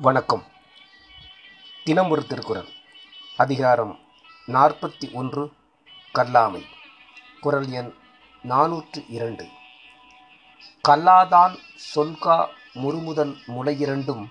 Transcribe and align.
வணக்கம். 0.00 0.44
தினம் 1.84 2.10
ஒரு 2.10 2.26
திருக்குறள். 2.26 2.68
அதிகாரம் 3.36 3.98
நாற்பத்தி 4.46 5.12
ஒன்று 5.12 5.52
கல்லாமை. 6.14 6.64
குரல் 7.40 7.70
எண் 7.70 7.94
நானூற்று 8.48 9.04
இரண்டு. 9.08 9.48
கல்லாதான் 10.88 11.58
சொல்கா 11.94 12.48
முறுமுதல் 12.74 13.36
முளையிரண்டும் 13.46 14.26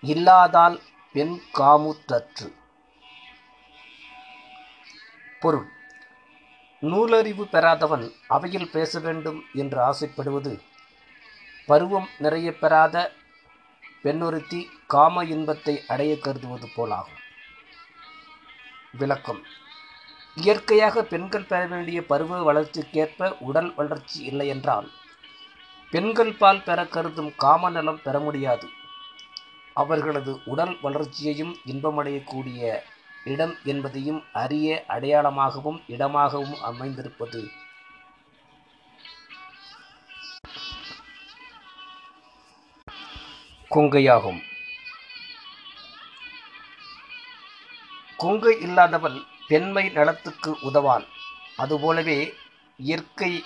இல்லாதால் 0.00 0.80
பெண் 1.12 1.40
காமுற்றற்று. 1.54 2.52
பொருள். 5.40 5.68
நூலறிவு 6.80 7.42
பெறாதவன் 7.42 8.12
அவையில் 8.28 8.70
பேச 8.70 8.98
வேண்டும் 8.98 9.42
என்று 9.54 9.80
ஆசைப்படுவது 9.80 10.62
பருவம் 11.66 12.08
நிறைய 12.18 12.52
பெறாத 12.52 13.12
பெண்ணொருத்தி 14.04 14.58
காம 14.86 15.24
இன்பத்தை 15.24 15.74
அடைய 15.88 16.12
கருதுவது 16.18 16.66
போலாகும். 16.76 17.20
விளக்கம். 18.92 19.40
இயற்கையாக 20.36 21.02
பெண்கள் 21.02 21.48
பெற 21.50 21.60
வேண்டிய 21.66 21.98
பருவ 22.06 22.40
வளர்ச்சிக்கேற்ப 22.42 23.30
உடல் 23.40 23.70
வளர்ச்சி 23.74 24.18
இல்லை 24.24 24.46
என்றால் 24.48 24.88
பெண்கள் 25.92 26.32
பால் 26.32 26.62
பெற 26.62 26.80
கருதும் 26.86 27.32
காம 27.36 27.70
நலம் 27.70 28.00
பெற 28.04 28.18
முடியாது. 28.18 28.68
அவர்களது 29.74 30.32
உடல் 30.44 30.74
வளர்ச்சியையும் 30.82 31.54
இன்பமடையக்கூடிய 31.66 32.60
இடம் 33.24 33.54
என்பதையும் 33.64 34.22
அரிய 34.32 34.84
அடையாளமாகவும் 34.88 35.78
இடமாகவும் 35.86 36.56
அமைந்திருப்பது 36.62 37.42
கொங்கையாகும். 43.70 44.42
கொங்கை 48.16 48.56
இல்லாதவள் 48.60 49.26
பெண்மை 49.48 49.88
நலத்துக்கு 49.88 50.56
உதவான். 50.60 51.04
அதுபோலவே 51.56 52.34
இயற்கை 52.76 53.44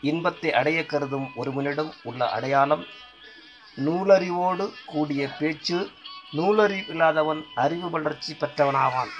இன்பத்தை 0.00 0.52
அடைய 0.52 0.86
கருதும் 0.86 1.30
ஒருவனிடம் 1.34 1.94
உள்ள 2.02 2.30
அடையாளம் 2.30 2.86
நூலறிவோடு 3.76 4.72
கூடிய 4.86 5.28
பேச்சு 5.28 5.90
நூலறிவில்லாதவன் 6.32 7.44
அறிவு 7.54 7.90
வளர்ச்சி 7.90 8.34
பெற்றவனாவான். 8.34 9.12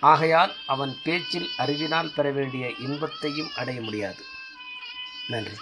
ஆகையால் 0.00 0.54
அவன் 0.66 0.96
பேச்சில் 1.04 1.48
அறிவினால் 1.56 2.12
பெற 2.16 2.30
வேண்டிய 2.30 2.70
இன்பத்தையும் 2.78 3.50
அடைய 3.56 3.80
முடியாது. 3.80 4.22
நன்றி. 5.28 5.56